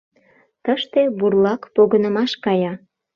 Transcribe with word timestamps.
Тыште 0.63 1.01
бурлак 1.17 1.61
погынымаш 1.75 2.31
кая. 2.45 2.73